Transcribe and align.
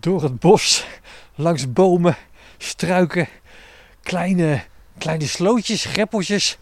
door 0.00 0.22
het 0.22 0.38
bos, 0.38 0.86
langs 1.34 1.72
bomen, 1.72 2.16
struiken, 2.58 3.28
kleine, 4.02 4.62
kleine 4.98 5.26
slootjes, 5.26 5.84
greppeltjes. 5.84 6.58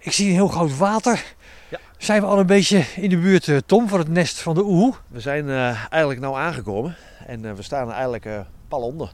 Ik 0.00 0.12
zie 0.12 0.26
een 0.28 0.34
heel 0.34 0.48
groot 0.48 0.76
water. 0.76 1.24
Ja. 1.68 1.78
Zijn 1.98 2.20
we 2.20 2.26
al 2.26 2.38
een 2.38 2.46
beetje 2.46 2.84
in 2.96 3.08
de 3.08 3.18
buurt, 3.18 3.48
eh, 3.48 3.56
Tom, 3.66 3.88
van 3.88 3.98
het 3.98 4.08
nest 4.08 4.40
van 4.40 4.54
de 4.54 4.62
oehoe? 4.62 4.94
We 5.08 5.20
zijn 5.20 5.48
eh, 5.48 5.92
eigenlijk 5.92 6.20
nou 6.20 6.36
aangekomen 6.36 6.96
en 7.26 7.44
eh, 7.44 7.52
we 7.52 7.62
staan 7.62 7.86
er 7.86 7.92
eigenlijk 7.92 8.24
eh, 8.24 8.40
pal 8.68 8.80
onder. 8.80 9.10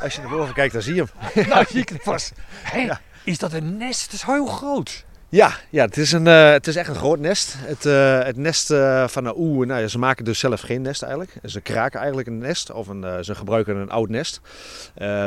Als 0.00 0.14
je 0.14 0.20
naar 0.20 0.30
boven 0.30 0.54
kijkt, 0.54 0.72
dan 0.72 0.82
zie 0.82 0.94
je 0.94 1.04
hem. 1.32 1.48
nou, 1.48 1.64
zie 1.68 1.80
ik 1.80 1.88
het 1.88 2.32
Ja. 2.74 3.00
Is 3.24 3.38
dat 3.38 3.52
een 3.52 3.76
nest? 3.76 4.02
Het 4.02 4.12
is 4.12 4.22
heel 4.22 4.46
groot. 4.46 5.04
Ja, 5.30 5.52
ja 5.70 5.84
het, 5.84 5.96
is 5.96 6.12
een, 6.12 6.26
eh, 6.26 6.50
het 6.50 6.66
is 6.66 6.76
echt 6.76 6.88
een 6.88 6.94
groot 6.94 7.18
nest. 7.18 7.54
Het, 7.58 7.86
eh, 7.86 8.24
het 8.24 8.36
nest 8.36 8.70
eh, 8.70 9.08
van 9.08 9.24
de 9.24 9.38
oe, 9.38 9.66
nou, 9.66 9.80
ja, 9.80 9.88
ze 9.88 9.98
maken 9.98 10.24
dus 10.24 10.38
zelf 10.38 10.60
geen 10.60 10.82
nest 10.82 11.02
eigenlijk. 11.02 11.34
Ze 11.44 11.60
kraken 11.60 11.98
eigenlijk 11.98 12.28
een 12.28 12.38
nest 12.38 12.72
of 12.72 12.86
een, 12.86 13.24
ze 13.24 13.34
gebruiken 13.34 13.76
een 13.76 13.90
oud 13.90 14.08
nest. 14.08 14.40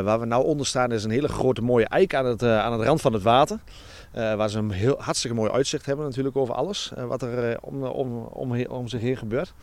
Waar 0.04 0.20
we 0.20 0.26
nou 0.26 0.46
onder 0.46 0.66
staan 0.66 0.92
is 0.92 1.04
een 1.04 1.12
hele 1.12 1.28
grote 1.28 1.62
mooie 1.62 1.86
eik 1.86 2.14
aan 2.14 2.26
het, 2.26 2.44
aan 2.44 2.72
het 2.72 2.82
rand 2.82 3.02
van 3.02 3.14
het 3.14 3.24
water. 3.24 3.60
Eh, 4.12 4.36
waar 4.36 4.50
ze 4.50 4.58
een 4.58 4.72
heel, 4.72 4.96
hartstikke 5.00 5.36
mooi 5.36 5.52
uitzicht 5.52 5.86
hebben 5.86 6.06
natuurlijk 6.06 6.36
over 6.36 6.54
alles 6.56 6.92
eh, 6.96 7.06
wat 7.06 7.22
er 7.22 7.50
eh, 7.50 7.58
om, 7.62 7.84
om, 7.84 8.24
om, 8.24 8.66
om 8.66 8.88
zich 8.88 9.02
heen 9.02 9.18
gebeurt. 9.18 9.54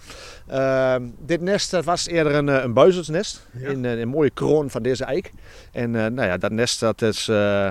Ehm, 0.46 1.02
dit 1.18 1.40
nest 1.40 1.70
dat 1.70 1.84
was 1.84 2.06
eerder 2.06 2.34
een, 2.34 2.46
een 2.48 2.72
buizelsnest 2.72 3.46
Ja. 3.52 3.68
in 3.68 3.84
eh, 3.84 3.98
een 3.98 4.08
mooie 4.08 4.30
kroon 4.30 4.70
van 4.70 4.82
deze 4.82 5.04
eik. 5.04 5.32
En 5.72 5.90
nou 5.90 6.22
ja, 6.22 6.36
dat 6.36 6.50
nest 6.52 6.80
dat 6.80 7.02
is, 7.02 7.24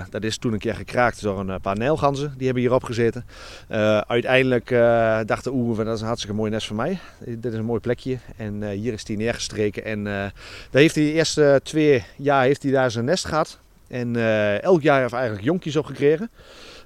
dat 0.09 0.23
is 0.23 0.37
toen 0.37 0.53
een 0.53 0.59
keer 0.59 0.75
gekraakt 0.75 1.21
door 1.21 1.39
een 1.39 1.61
paar 1.61 1.77
nijlganzen. 1.77 2.33
Die 2.37 2.45
hebben 2.45 2.63
hierop 2.63 2.83
gezeten. 2.83 3.25
Uiteindelijk 4.07 4.71
eh, 4.71 5.19
dachten 5.25 5.53
oeh, 5.53 5.77
dat 5.77 5.95
is 5.95 6.01
een 6.01 6.07
hartstikke 6.07 6.35
mooi 6.35 6.51
nest 6.51 6.67
voor 6.67 6.75
mij. 6.75 6.99
Dit 7.25 7.45
is 7.45 7.53
een 7.53 7.65
mooi 7.65 7.79
plekje. 7.79 8.17
En 8.37 8.69
hier 8.69 8.93
is 8.93 9.07
hij 9.07 9.15
neergestreken. 9.15 9.85
En 9.85 10.03
daar 10.03 10.31
heeft 10.71 10.95
hij 10.95 11.03
de 11.03 11.11
eerste 11.11 11.59
twee 11.63 12.03
jaar 12.15 12.43
heeft 12.43 12.63
hij 12.63 12.71
daar 12.71 12.91
zijn 12.91 13.05
nest 13.05 13.25
gehad. 13.25 13.59
En 13.87 14.15
eh, 14.15 14.61
elk 14.61 14.81
jaar 14.81 15.01
heeft 15.01 15.13
eigenlijk 15.13 15.43
jonkjes 15.43 15.75
op 15.75 15.85
gekregen. 15.85 16.31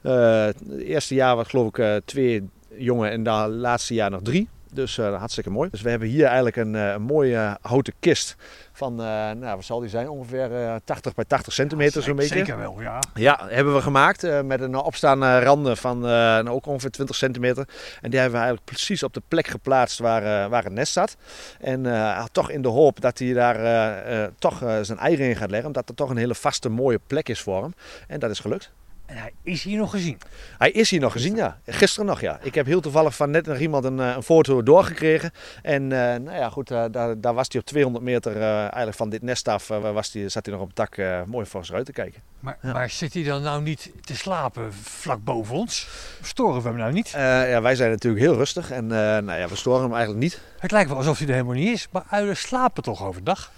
Eh, 0.01 0.45
het 0.45 0.61
eerste 0.79 1.15
jaar 1.15 1.35
was 1.35 1.47
geloof 1.47 1.67
ik 1.67 1.77
eh, 1.77 1.95
twee 2.05 2.49
jongen 2.77 3.11
en 3.11 3.27
het 3.27 3.51
laatste 3.51 3.93
jaar 3.93 4.09
nog 4.09 4.21
drie. 4.21 4.47
Dus 4.73 4.97
eh, 4.97 5.17
hartstikke 5.17 5.49
mooi. 5.49 5.69
Dus 5.69 5.81
we 5.81 5.89
hebben 5.89 6.07
hier 6.07 6.25
eigenlijk 6.25 6.55
een, 6.55 6.75
eh, 6.75 6.91
een 6.91 7.01
mooie 7.01 7.57
houten 7.61 7.93
kist 7.99 8.35
van, 8.73 8.91
eh, 8.99 9.05
nou 9.05 9.55
wat 9.55 9.63
zal 9.65 9.79
die 9.79 9.89
zijn, 9.89 10.09
ongeveer 10.09 10.55
eh, 10.55 10.75
80 10.83 11.13
bij 11.13 11.25
80 11.25 11.53
centimeter 11.53 12.03
zo'n 12.03 12.15
beetje. 12.15 12.35
Zeker 12.37 12.57
wel, 12.57 12.81
ja. 12.81 12.99
Ja, 13.13 13.39
hebben 13.47 13.73
we 13.73 13.81
gemaakt 13.81 14.23
eh, 14.23 14.41
met 14.41 14.61
een 14.61 14.75
opstaande 14.75 15.39
randen 15.39 15.77
van 15.77 15.97
eh, 15.97 16.09
nou, 16.11 16.49
ook 16.49 16.65
ongeveer 16.65 16.91
20 16.91 17.15
centimeter. 17.15 17.67
En 18.01 18.09
die 18.09 18.19
hebben 18.19 18.39
we 18.39 18.45
eigenlijk 18.45 18.65
precies 18.65 19.03
op 19.03 19.13
de 19.13 19.21
plek 19.27 19.47
geplaatst 19.47 19.99
waar, 19.99 20.43
eh, 20.43 20.49
waar 20.49 20.63
het 20.63 20.73
nest 20.73 20.93
zat. 20.93 21.15
En 21.59 21.85
eh, 21.85 22.23
toch 22.31 22.49
in 22.49 22.61
de 22.61 22.67
hoop 22.69 23.01
dat 23.01 23.19
hij 23.19 23.33
daar 23.33 23.55
eh, 23.55 24.23
eh, 24.23 24.31
toch 24.39 24.61
eh, 24.63 24.77
zijn 24.81 24.97
eieren 24.97 25.27
in 25.29 25.35
gaat 25.35 25.49
leggen. 25.49 25.67
Omdat 25.67 25.89
er 25.89 25.95
toch 25.95 26.09
een 26.09 26.17
hele 26.17 26.35
vaste 26.35 26.69
mooie 26.69 26.99
plek 27.07 27.29
is 27.29 27.41
voor 27.41 27.61
hem. 27.61 27.73
En 28.07 28.19
dat 28.19 28.29
is 28.29 28.39
gelukt. 28.39 28.71
En 29.11 29.17
hij 29.17 29.33
is 29.43 29.63
hier 29.63 29.77
nog 29.77 29.91
gezien. 29.91 30.17
Hij 30.57 30.71
is 30.71 30.89
hier 30.89 30.99
nog 30.99 31.11
gezien, 31.11 31.35
ja. 31.35 31.59
Gisteren 31.65 32.05
nog, 32.05 32.21
ja. 32.21 32.39
Ik 32.41 32.55
heb 32.55 32.65
heel 32.65 32.81
toevallig 32.81 33.15
van 33.15 33.31
net 33.31 33.45
nog 33.45 33.57
iemand 33.57 33.83
een, 33.85 33.99
eh, 33.99 34.13
een 34.15 34.23
foto 34.23 34.63
doorgekregen. 34.63 35.31
En 35.61 35.83
eh, 35.91 36.19
nou 36.19 36.37
ja, 36.37 36.49
goed, 36.49 36.71
eh, 36.71 36.83
daar, 36.91 37.21
daar 37.21 37.33
was 37.33 37.47
hij 37.51 37.61
op 37.61 37.67
200 37.67 38.03
meter 38.05 38.35
eh, 38.37 38.57
eigenlijk 38.59 38.95
van 38.97 39.09
dit 39.09 39.21
nest 39.21 39.47
af. 39.47 39.67
was 39.67 40.11
die, 40.11 40.29
zat 40.29 40.45
hij 40.45 40.53
nog 40.53 40.63
op 40.63 40.67
het 40.67 40.77
dak 40.77 40.95
eh, 40.97 41.21
mooi 41.25 41.45
voor 41.45 41.59
ons 41.59 41.73
uit 41.73 41.85
te 41.85 41.91
kijken. 41.91 42.21
Maar, 42.39 42.57
Ja. 42.61 42.71
maar 42.73 42.89
zit 42.89 43.13
hij 43.13 43.23
dan 43.23 43.41
nou 43.41 43.61
niet 43.61 43.91
te 44.01 44.15
slapen 44.15 44.73
vlak 44.73 45.23
boven 45.23 45.55
ons? 45.55 45.87
Storen 46.21 46.61
we 46.61 46.67
hem 46.67 46.77
nou 46.77 46.91
niet? 46.93 47.11
Eh, 47.15 47.49
ja, 47.49 47.61
wij 47.61 47.75
zijn 47.75 47.89
natuurlijk 47.91 48.23
heel 48.23 48.35
rustig 48.35 48.71
en 48.71 48.83
eh, 48.91 48.97
nou 48.97 49.39
ja, 49.39 49.47
we 49.47 49.55
storen 49.55 49.81
hem 49.81 49.91
eigenlijk 49.93 50.21
niet. 50.23 50.41
Het 50.59 50.71
lijkt 50.71 50.89
wel 50.89 50.97
alsof 50.97 51.17
hij 51.17 51.27
er 51.27 51.33
helemaal 51.33 51.55
niet 51.55 51.73
is. 51.73 51.87
Maar 51.91 52.03
uilen 52.09 52.37
slapen 52.37 52.83
toch 52.83 53.03
overdag? 53.05 53.51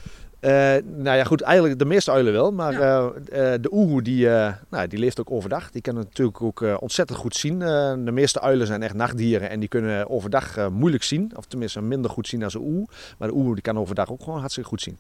Eh, 0.44 0.76
nou 0.86 1.18
ja, 1.18 1.24
goed, 1.24 1.42
eigenlijk 1.42 1.80
de 1.80 1.86
meeste 1.86 2.12
uilen 2.12 2.34
wel. 2.34 2.52
Maar 2.52 2.74
eh, 2.74 3.06
eh, 3.54 3.62
de 3.62 3.74
oehoe, 3.74 4.02
die, 4.02 4.30
eh, 4.30 4.54
nou, 4.70 4.88
die 4.88 5.00
leeft 5.00 5.20
ook 5.20 5.32
overdag. 5.32 5.72
Die 5.72 5.82
kan 5.82 5.96
natuurlijk 5.96 6.42
ook 6.42 6.82
ontzettend 6.82 7.20
goed 7.20 7.36
zien. 7.36 7.62
Eh, 7.62 7.94
de 8.06 8.12
meeste 8.12 8.42
uilen 8.42 8.68
zijn 8.68 8.84
echt 8.84 8.94
nachtdieren 8.94 9.50
en 9.50 9.60
die 9.60 9.70
kunnen 9.70 10.10
overdag 10.10 10.70
moeilijk 10.70 11.04
zien. 11.04 11.32
Of 11.36 11.46
tenminste 11.46 11.82
minder 11.82 12.12
goed 12.12 12.28
zien 12.28 12.40
dan 12.40 12.50
de 12.50 12.60
oehoe. 12.60 12.88
Maar 13.18 13.28
de 13.28 13.34
oehoe 13.34 13.54
die 13.54 13.64
kan 13.64 13.80
overdag 13.80 14.12
ook 14.12 14.24
gewoon 14.24 14.40
hartstikke 14.40 14.70
goed 14.70 14.82
zien. 14.82 14.98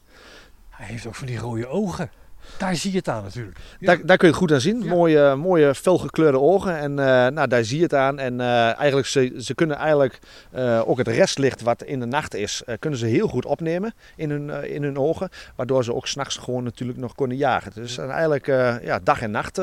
Hij 0.69 0.85
heeft 0.85 1.07
ook 1.07 1.15
van 1.15 1.27
die 1.27 1.37
rode 1.37 1.67
ogen. 1.67 2.09
Daar 2.57 2.75
zie 2.75 2.91
je 2.91 2.97
het 2.97 3.07
aan 3.07 3.23
natuurlijk. 3.23 3.57
Daar, 3.79 4.05
daar 4.05 4.17
kun 4.17 4.27
je 4.27 4.33
het 4.33 4.41
goed 4.43 4.51
aan 4.51 4.61
zien. 4.61 4.87
Mooie, 4.87 5.35
mooie 5.35 5.75
felgekleurde 5.75 6.39
ogen. 6.39 6.77
En 6.77 6.99
eh, 6.99 7.05
nou, 7.27 7.47
daar 7.47 7.63
zie 7.63 7.77
je 7.77 7.83
het 7.83 7.93
aan. 7.93 8.19
En 8.19 8.41
eh, 8.41 8.77
eigenlijk, 8.77 9.07
ze, 9.07 9.33
ze 9.37 9.55
kunnen 9.55 9.77
eigenlijk 9.77 10.19
eh, 10.51 10.81
ook 10.89 10.97
het 10.97 11.07
restlicht 11.07 11.61
wat 11.61 11.83
in 11.83 11.99
de 11.99 12.05
nacht 12.05 12.35
is, 12.35 12.63
kunnen 12.79 12.99
ze 12.99 13.05
heel 13.05 13.27
goed 13.27 13.45
opnemen 13.45 13.93
in 14.15 14.29
hun, 14.29 14.69
in 14.69 14.83
hun 14.83 14.97
ogen. 14.97 15.29
Waardoor 15.55 15.83
ze 15.83 15.93
ook 15.93 16.07
s'nachts 16.07 16.37
gewoon 16.37 16.63
natuurlijk 16.63 16.99
nog 16.99 17.15
kunnen 17.15 17.37
jagen. 17.37 17.71
Dus 17.75 17.93
zijn 17.93 18.09
eigenlijk 18.09 18.45
ja, 18.83 18.99
dag 19.03 19.21
en 19.21 19.31
nacht 19.31 19.61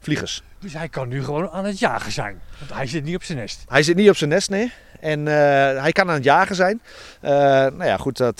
vliegers. 0.00 0.42
Dus 0.58 0.72
hij 0.72 0.88
kan 0.88 1.08
nu 1.08 1.24
gewoon 1.24 1.50
aan 1.50 1.64
het 1.64 1.78
jagen 1.78 2.12
zijn. 2.12 2.40
Want 2.58 2.74
hij 2.74 2.86
zit 2.86 3.04
niet 3.04 3.16
op 3.16 3.22
zijn 3.22 3.38
nest. 3.38 3.64
Hij 3.68 3.82
zit 3.82 3.96
niet 3.96 4.08
op 4.08 4.16
zijn 4.16 4.30
nest, 4.30 4.50
nee. 4.50 4.72
En 5.00 5.26
hij 5.26 5.92
kan 5.92 6.08
aan 6.08 6.14
het 6.14 6.24
jagen 6.24 6.56
zijn. 6.56 6.80
Nou 7.20 7.84
ja, 7.84 7.96
goed, 7.96 8.16
dat, 8.16 8.38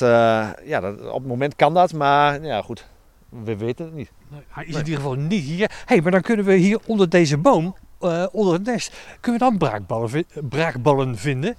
ja, 0.65 0.81
dat, 0.81 1.01
op 1.01 1.19
het 1.19 1.29
moment 1.29 1.57
kan 1.57 1.75
dat. 1.75 1.93
Maar 1.93 2.43
ja, 2.43 2.63
goed, 2.63 2.87
we 3.45 3.57
weten 3.57 3.85
het 3.85 3.95
niet. 3.95 4.11
Hij 4.49 4.65
is 4.65 4.73
in 4.75 4.79
ieder 4.79 4.95
geval 4.95 5.15
niet 5.15 5.45
hier. 5.45 5.69
Hé, 5.69 5.75
hey, 5.85 6.01
maar 6.01 6.13
dan 6.13 6.21
kunnen 6.21 6.45
we 6.45 6.55
hier 6.55 6.79
onder 6.87 7.09
deze 7.09 7.39
boom, 7.39 7.77
eh, 8.01 8.27
onder 8.33 8.53
het 8.53 8.65
nest, 8.65 8.93
kunnen 9.21 9.41
we 9.41 9.47
dan 9.49 9.59
braakballen, 9.59 10.11
vi- 10.11 10.25
braakballen 10.49 11.17
vinden. 11.19 11.57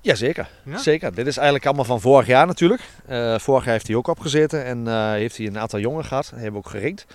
Jazeker, 0.00 0.50
Ja? 0.64 0.78
zeker. 0.78 1.14
Dit 1.14 1.26
is 1.26 1.36
eigenlijk 1.36 1.66
allemaal 1.66 1.84
van 1.84 2.00
vorig 2.00 2.26
jaar 2.26 2.46
natuurlijk. 2.46 2.82
Eh, 3.06 3.38
vorig 3.38 3.64
jaar 3.64 3.72
heeft 3.72 3.86
hij 3.86 3.96
ook 3.96 4.06
opgezeten 4.08 4.64
en 4.64 4.88
eh, 4.88 5.10
heeft 5.10 5.36
hij 5.36 5.46
een 5.46 5.58
aantal 5.58 5.78
jongen 5.80 6.04
gehad. 6.04 6.28
Die 6.34 6.42
hebben 6.42 6.60
ook 6.60 6.68
geringd. 6.70 7.06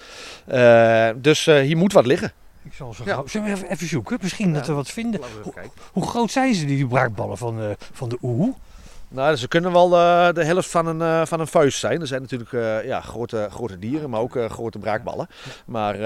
Eh, 0.48 1.10
dus 1.16 1.48
eh, 1.48 1.60
hier 1.60 1.78
moet 1.78 1.94
wat 1.94 2.06
liggen. 2.06 2.32
Ik 2.64 2.74
zal 2.74 2.94
zo 2.94 3.04
Ja. 3.06 3.14
gauw... 3.14 3.28
Zullen 3.28 3.48
we 3.48 3.54
even, 3.56 3.70
even 3.70 3.88
zoeken? 3.88 4.18
Misschien 4.22 4.54
dat 4.54 4.68
we 4.68 4.74
wat 4.74 4.90
vinden. 4.90 5.20
Laten 5.20 5.36
we 5.36 5.40
even 5.42 5.54
kijken. 5.54 5.72
Hoe 5.92 6.08
groot 6.08 6.32
zijn 6.32 6.54
ze, 6.56 6.66
die 6.66 6.88
braakballen 6.88 7.38
van, 7.38 7.62
eh, 7.62 7.70
van 7.92 8.10
de 8.10 8.18
oehoe? 8.22 8.54
Nou, 9.14 9.36
ze 9.36 9.48
kunnen 9.48 9.72
wel 9.72 9.86
eh, 9.98 10.34
de 10.34 10.44
helft 10.46 10.70
van 10.70 10.86
een, 10.88 11.02
eh, 11.02 11.26
van 11.26 11.40
een 11.40 11.48
vuist 11.48 11.80
zijn. 11.80 12.02
Er 12.02 12.08
zijn 12.08 12.22
natuurlijk 12.22 12.54
eh, 12.54 12.86
ja, 12.86 13.02
grote, 13.02 13.48
grote 13.52 13.80
dieren, 13.80 14.10
maar 14.10 14.20
ook 14.20 14.38
grote 14.50 14.80
braakballen. 14.80 15.28
Maar 15.66 15.98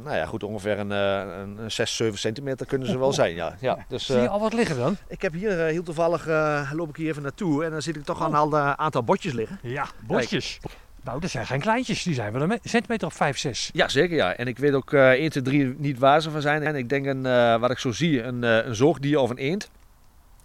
nou 0.00 0.16
ja, 0.16 0.26
goed, 0.26 0.42
ongeveer 0.42 0.78
een, 0.78 0.92
eh, 0.92 1.22
een 1.40 1.70
6, 1.70 1.96
7 1.96 2.18
centimeter 2.18 2.66
kunnen 2.66 2.88
ze 2.88 2.98
wel 2.98 3.12
zijn. 3.12 3.34
Ja. 3.34 3.54
Ja, 3.60 3.78
dus, 3.88 4.06
Zie 4.06 4.16
je 4.20 4.28
al 4.28 4.40
wat 4.40 4.52
liggen 4.52 4.76
dan? 4.76 4.96
ik 5.08 5.22
heb 5.22 5.32
hier 5.32 5.58
heel 5.58 5.82
toevallig, 5.82 6.26
loop 6.72 6.88
ik 6.88 6.96
hier 6.96 7.08
even 7.10 7.22
naartoe 7.22 7.64
en 7.64 7.70
dan 7.70 7.82
zit 7.82 7.96
ik 7.96 8.04
toch 8.04 8.22
al 8.34 8.54
een 8.54 8.78
aantal- 8.78 9.02
botjes 9.04 9.32
liggen. 9.32 9.58
Ja, 9.62 9.86
bosjes. 10.06 10.58
Nou, 11.04 11.20
dat 11.20 11.30
zijn 11.30 11.46
geen 11.46 11.60
kleintjes. 11.60 12.02
Die 12.02 12.14
zijn 12.14 12.32
wel 12.32 12.42
een 12.42 12.48
me- 12.48 12.58
centimeter 12.62 13.06
of 13.06 13.14
5, 13.14 13.38
6. 13.38 13.70
Ja, 13.72 13.88
zeker 13.88 14.16
ja. 14.16 14.34
En 14.36 14.46
ik 14.46 14.58
weet 14.58 14.72
ook 14.72 14.92
eh 14.92 15.08
1, 15.10 15.30
2, 15.30 15.42
3 15.42 15.74
niet 15.78 15.98
waar 15.98 16.20
ze 16.22 16.30
van 16.30 16.40
zijn. 16.40 16.62
En 16.62 16.74
ik 16.76 16.88
denk 16.88 17.06
een, 17.06 17.22
wat 17.60 17.70
ik 17.70 17.78
zo 17.78 17.92
zie, 17.92 18.22
een, 18.22 18.42
een 18.42 18.74
zoogdier 18.74 19.18
of 19.18 19.30
een 19.30 19.36
eend. 19.38 19.70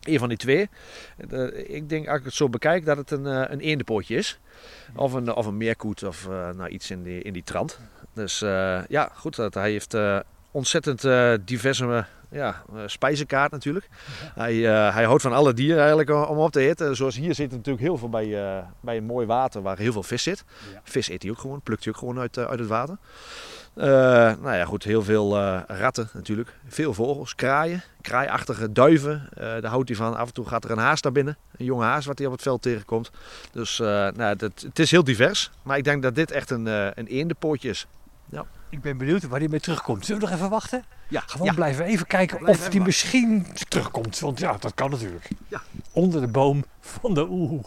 Eén 0.01 0.19
van 0.19 0.29
die 0.29 0.37
twee. 0.37 0.69
Eh, 1.29 1.75
ik 1.75 1.89
denk 1.89 2.07
als 2.07 2.19
ik 2.19 2.25
het 2.25 2.33
zo 2.33 2.49
bekijk 2.49 2.85
dat 2.85 2.97
het 2.97 3.11
een, 3.11 3.25
eh, 3.25 3.43
een 3.47 3.59
eendenpootje 3.59 4.15
is. 4.15 4.39
Of 4.95 5.13
een, 5.13 5.33
of 5.33 5.45
een 5.45 5.57
meerkoet 5.57 6.03
of 6.03 6.27
eh, 6.27 6.49
nou, 6.49 6.69
iets 6.69 6.91
in 6.91 7.03
die, 7.03 7.21
in 7.21 7.33
die 7.33 7.43
trant. 7.43 7.79
Dus 8.13 8.39
ja, 8.87 9.11
goed. 9.13 9.35
Dat, 9.35 9.53
hij 9.53 9.71
heeft 9.71 9.97
ontzettend 10.51 11.07
diverse 11.47 12.05
ja, 12.31 12.63
spijzenkaart 12.85 13.51
natuurlijk. 13.51 13.87
Hij, 14.35 14.55
hij 14.93 15.03
houdt 15.03 15.21
van 15.21 15.33
alle 15.33 15.53
dieren 15.53 15.79
eigenlijk 15.79 16.29
om 16.29 16.37
op 16.37 16.51
te 16.51 16.59
eten. 16.59 16.95
Zoals 16.95 17.15
hier 17.15 17.35
zit 17.35 17.51
natuurlijk 17.51 17.83
heel 17.83 17.97
veel 17.97 18.09
bij, 18.09 18.27
bij 18.79 18.97
een 18.97 19.03
mooi 19.03 19.25
water 19.25 19.61
waar 19.61 19.77
heel 19.77 19.91
veel 19.91 20.03
vis 20.03 20.23
zit. 20.23 20.43
Ja. 20.73 20.81
Vis 20.83 21.09
eet 21.09 21.21
hij 21.21 21.31
ook 21.31 21.39
gewoon, 21.39 21.61
plukt 21.61 21.83
hij 21.83 21.93
ook 21.93 21.99
gewoon 21.99 22.19
uit, 22.19 22.37
uit 22.37 22.59
het 22.59 22.67
water. 22.67 22.97
Eh, 23.73 23.87
nou 24.41 24.55
ja, 24.55 24.65
goed, 24.65 24.83
heel 24.83 25.03
veel 25.03 25.37
eh, 25.37 25.61
ratten 25.67 26.09
natuurlijk. 26.13 26.55
Veel 26.67 26.93
vogels, 26.93 27.35
kraaien, 27.35 27.83
kraaiachtige 28.01 28.71
duiven. 28.71 29.29
Eh, 29.33 29.41
daar 29.41 29.65
houdt 29.65 29.87
hij 29.87 29.97
van. 29.97 30.17
Af 30.17 30.27
en 30.27 30.33
toe 30.33 30.45
gaat 30.45 30.63
er 30.63 30.71
een 30.71 30.77
haas 30.77 31.01
naar 31.01 31.11
binnen. 31.11 31.37
Een 31.57 31.65
jonge 31.65 31.83
haas 31.83 32.05
wat 32.05 32.17
hij 32.17 32.27
op 32.27 32.33
het 32.33 32.41
veld 32.41 32.61
tegenkomt. 32.61 33.11
Dus 33.51 33.77
nou, 33.77 34.35
dat, 34.35 34.61
het 34.61 34.79
is 34.79 34.91
heel 34.91 35.03
divers. 35.03 35.51
Maar 35.63 35.77
ik 35.77 35.83
denk 35.83 36.03
dat 36.03 36.15
dit 36.15 36.31
echt 36.31 36.49
een, 36.49 36.65
een 36.65 37.07
eendenpootje 37.07 37.69
is. 37.69 37.87
Ik 38.71 38.81
ben 38.81 38.97
benieuwd 38.97 39.27
waar 39.27 39.39
die 39.39 39.49
mee 39.49 39.59
terugkomt. 39.59 40.05
Zullen 40.05 40.21
we 40.21 40.27
nog 40.27 40.35
even 40.35 40.49
wachten? 40.49 40.83
Ja, 41.07 41.23
Gewoon 41.25 41.47
ja. 41.47 41.53
blijven 41.53 41.85
even 41.85 42.07
kijken 42.07 42.37
Blijven 42.37 42.63
of 42.63 42.69
die 42.69 42.81
misschien 42.81 43.47
terugkomt. 43.67 44.19
Want 44.19 44.39
ja, 44.39 44.57
dat 44.59 44.73
kan 44.73 44.89
natuurlijk. 44.89 45.29
Ja. 45.47 45.61
Onder 45.91 46.21
de 46.21 46.27
boom 46.27 46.63
van 46.79 47.13
de 47.13 47.27
oehoe. 47.29 47.61